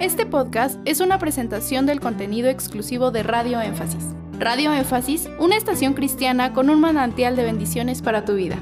Este 0.00 0.26
podcast 0.26 0.80
es 0.84 0.98
una 0.98 1.20
presentación 1.20 1.86
del 1.86 2.00
contenido 2.00 2.48
exclusivo 2.48 3.12
de 3.12 3.22
Radio 3.22 3.60
Énfasis. 3.60 4.04
Radio 4.40 4.72
Énfasis, 4.72 5.30
una 5.38 5.56
estación 5.56 5.94
cristiana 5.94 6.52
con 6.52 6.68
un 6.68 6.80
manantial 6.80 7.36
de 7.36 7.44
bendiciones 7.44 8.02
para 8.02 8.24
tu 8.24 8.34
vida. 8.34 8.58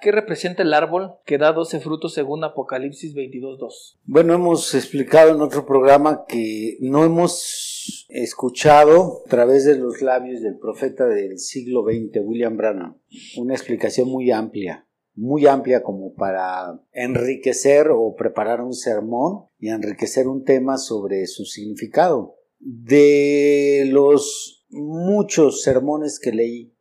¿Qué 0.00 0.12
representa 0.12 0.62
el 0.62 0.72
árbol 0.72 1.14
que 1.26 1.36
da 1.36 1.52
12 1.52 1.80
frutos 1.80 2.14
según 2.14 2.44
Apocalipsis 2.44 3.12
22.2? 3.14 3.98
Bueno, 4.04 4.34
hemos 4.34 4.72
explicado 4.74 5.34
en 5.34 5.42
otro 5.42 5.66
programa 5.66 6.24
que 6.28 6.76
no 6.80 7.04
hemos 7.04 8.06
escuchado 8.08 9.22
a 9.26 9.28
través 9.28 9.64
de 9.64 9.76
los 9.76 10.00
labios 10.00 10.42
del 10.42 10.58
profeta 10.58 11.06
del 11.06 11.38
siglo 11.38 11.82
XX, 11.82 12.20
William 12.22 12.56
Branham, 12.56 12.98
una 13.36 13.54
explicación 13.54 14.08
muy 14.08 14.30
amplia 14.30 14.83
muy 15.14 15.46
amplia 15.46 15.82
como 15.82 16.14
para 16.14 16.80
enriquecer 16.92 17.88
o 17.90 18.14
preparar 18.16 18.60
un 18.60 18.74
sermón 18.74 19.46
y 19.58 19.68
enriquecer 19.68 20.28
un 20.28 20.44
tema 20.44 20.76
sobre 20.76 21.26
su 21.26 21.44
significado. 21.44 22.36
De 22.58 23.88
los 23.90 24.66
muchos 24.70 25.62
sermones 25.62 26.18
que 26.18 26.32
leí 26.32 26.74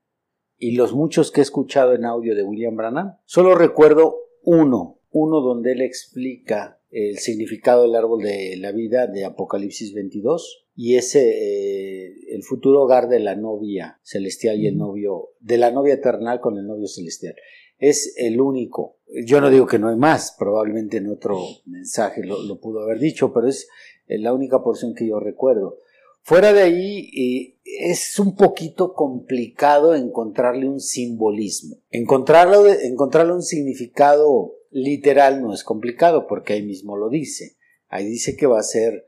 y 0.57 0.75
los 0.75 0.93
muchos 0.93 1.31
que 1.31 1.41
he 1.41 1.43
escuchado 1.43 1.93
en 1.93 2.05
audio 2.05 2.35
de 2.35 2.43
William 2.43 2.75
Branham, 2.75 3.17
solo 3.25 3.55
recuerdo 3.55 4.15
uno, 4.43 4.99
uno 5.11 5.41
donde 5.41 5.73
él 5.73 5.81
explica 5.81 6.79
el 6.89 7.17
significado 7.17 7.83
del 7.83 7.95
árbol 7.95 8.21
de 8.21 8.55
la 8.57 8.71
vida 8.71 9.07
de 9.07 9.25
Apocalipsis 9.25 9.93
22 9.93 10.67
y 10.75 10.95
ese 10.95 11.21
eh, 11.21 12.13
el 12.29 12.43
futuro 12.43 12.83
hogar 12.83 13.09
de 13.09 13.19
la 13.19 13.35
novia 13.35 13.99
celestial 14.03 14.59
y 14.59 14.67
el 14.67 14.77
novio 14.77 15.29
de 15.39 15.57
la 15.57 15.71
novia 15.71 15.95
eternal 15.95 16.39
con 16.39 16.57
el 16.57 16.65
novio 16.65 16.87
celestial 16.87 17.35
es 17.77 18.13
el 18.17 18.39
único. 18.39 18.97
Yo 19.25 19.41
no 19.41 19.49
digo 19.49 19.67
que 19.67 19.79
no 19.79 19.89
hay 19.89 19.95
más, 19.95 20.35
probablemente 20.37 20.97
en 20.97 21.09
otro 21.09 21.39
mensaje 21.65 22.23
lo, 22.23 22.59
pudo 22.59 22.81
haber 22.81 22.99
dicho, 22.99 23.33
pero 23.33 23.47
es 23.47 23.67
la 24.07 24.33
única 24.33 24.63
porción 24.63 24.93
que 24.95 25.07
yo 25.07 25.19
recuerdo. 25.19 25.79
Fuera 26.25 26.53
de 26.53 26.61
ahí 26.61 27.09
eh, 27.13 27.59
es 27.65 28.17
un 28.17 28.35
poquito 28.37 28.93
complicado 28.93 29.93
encontrarle 29.93 30.69
un 30.69 30.79
simbolismo. 30.79 31.75
Encontrarlo, 31.89 32.65
encontrarle 32.67 33.33
un 33.33 33.43
significado 33.43 34.55
literal 34.71 35.41
no 35.41 35.53
es 35.53 35.65
complicado 35.65 36.25
porque 36.27 36.53
ahí 36.53 36.63
mismo 36.63 36.95
lo 36.95 37.09
dice. 37.09 37.57
Ahí 37.89 38.05
dice 38.05 38.37
que 38.37 38.47
va 38.47 38.59
a 38.59 38.63
ser 38.63 39.05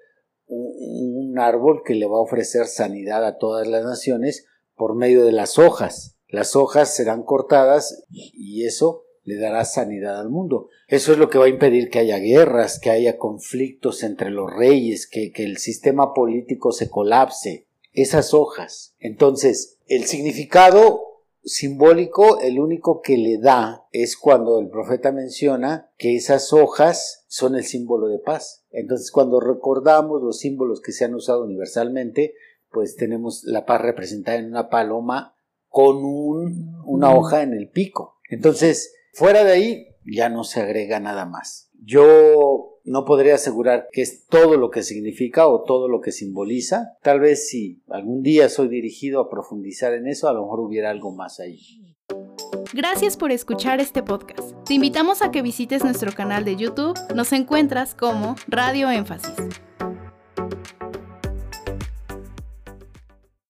un 0.47 1.39
árbol 1.39 1.81
que 1.85 1.95
le 1.95 2.05
va 2.05 2.17
a 2.17 2.21
ofrecer 2.21 2.67
sanidad 2.67 3.25
a 3.25 3.37
todas 3.37 3.65
las 3.65 3.83
naciones 3.85 4.45
por 4.75 4.95
medio 4.95 5.23
de 5.25 5.31
las 5.31 5.57
hojas 5.57 6.14
las 6.35 6.55
hojas 6.55 6.93
serán 6.93 7.23
cortadas 7.23 8.03
y 8.09 8.65
eso 8.65 9.05
le 9.23 9.37
dará 9.37 9.65
sanidad 9.65 10.19
al 10.19 10.29
mundo. 10.29 10.69
Eso 10.87 11.11
es 11.11 11.17
lo 11.17 11.29
que 11.29 11.39
va 11.39 11.45
a 11.45 11.49
impedir 11.49 11.89
que 11.89 11.99
haya 11.99 12.19
guerras, 12.19 12.79
que 12.79 12.91
haya 12.91 13.17
conflictos 13.17 14.03
entre 14.03 14.29
los 14.29 14.53
reyes, 14.53 15.07
que, 15.07 15.31
el 15.35 15.57
sistema 15.57 16.13
político 16.13 16.71
se 16.71 16.89
colapse. 16.89 17.67
Esas 17.91 18.33
hojas. 18.33 18.93
Entonces, 18.99 19.79
el 19.87 20.05
significado 20.05 21.01
simbólico, 21.43 22.39
el 22.39 22.59
único 22.59 23.01
que 23.01 23.17
le 23.17 23.37
da 23.37 23.85
es 23.91 24.17
cuando 24.17 24.59
el 24.59 24.69
profeta 24.69 25.11
menciona 25.11 25.89
que 25.97 26.15
esas 26.15 26.51
hojas 26.51 27.25
son 27.27 27.55
el 27.55 27.63
símbolo 27.63 28.07
de 28.07 28.19
paz. 28.19 28.65
Entonces, 28.71 29.11
cuando 29.11 29.39
recordamos 29.39 30.21
los 30.21 30.39
símbolos 30.39 30.81
que 30.81 30.91
se 30.91 31.05
han 31.05 31.15
usado 31.15 31.45
universalmente, 31.45 32.33
pues 32.71 32.95
tenemos 32.95 33.43
la 33.45 33.65
paz 33.65 33.81
representada 33.81 34.37
en 34.37 34.47
una 34.47 34.69
paloma 34.69 35.34
con 35.75 35.97
una 36.85 37.13
hoja 37.13 37.43
en 37.43 37.53
el 37.53 37.67
pico. 37.67 38.21
Entonces, 38.29 38.95
fuera 39.11 39.43
de 39.43 39.51
ahí 39.51 39.87
ya 40.05 40.29
no 40.29 40.45
se 40.45 40.61
agrega 40.61 41.01
nada 41.01 41.25
más. 41.25 41.69
Yo 41.83 42.79
no 42.85 43.03
podría 43.03 43.35
asegurar 43.35 43.89
que 43.91 44.01
es 44.01 44.25
todo 44.27 44.55
lo 44.55 44.71
que 44.71 44.83
significa 44.83 45.49
o 45.49 45.63
todo 45.63 45.89
lo 45.89 45.99
que 45.99 46.13
simboliza. 46.13 46.93
Tal 47.03 47.19
vez 47.19 47.49
si 47.49 47.83
algún 47.89 48.23
día 48.23 48.47
soy 48.47 48.69
dirigido 48.69 49.19
a 49.19 49.29
profundizar 49.29 49.93
en 49.93 50.07
eso, 50.07 50.29
a 50.29 50.33
lo 50.33 50.43
mejor 50.43 50.61
hubiera 50.61 50.91
algo 50.91 51.11
más 51.11 51.41
ahí. 51.41 51.59
Gracias 52.73 53.17
por 53.17 53.33
escuchar 53.33 53.81
este 53.81 54.01
podcast. 54.01 54.53
Te 54.65 54.75
invitamos 54.75 55.21
a 55.21 55.31
que 55.31 55.41
visites 55.41 55.83
nuestro 55.83 56.13
canal 56.13 56.45
de 56.45 56.55
YouTube. 56.55 56.97
Nos 57.13 57.33
encuentras 57.33 57.95
como 57.95 58.37
Radio 58.47 58.89
Énfasis. 58.89 59.35